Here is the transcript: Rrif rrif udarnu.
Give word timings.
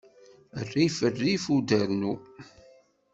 Rrif 0.69 0.95
rrif 1.15 1.43
udarnu. 1.55 2.13